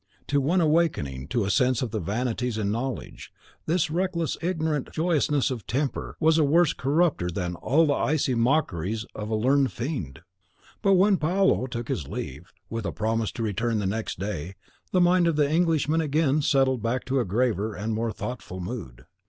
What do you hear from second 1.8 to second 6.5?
of the vanities in knowledge, this reckless ignorant joyousness of temper was a